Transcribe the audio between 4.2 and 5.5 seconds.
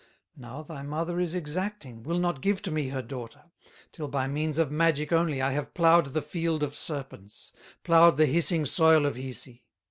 means of magic only,